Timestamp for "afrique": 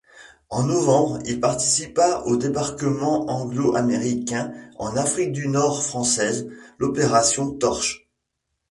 4.97-5.31